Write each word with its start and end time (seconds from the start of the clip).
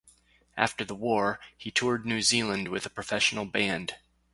After 0.57 0.83
the 0.83 0.95
war, 0.95 1.39
he 1.55 1.69
toured 1.69 2.07
New 2.07 2.23
Zealand 2.23 2.69
with 2.69 2.87
a 2.87 2.89
professional 2.89 3.45
band. 3.45 3.97